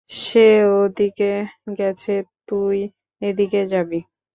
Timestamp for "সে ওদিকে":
0.11-1.31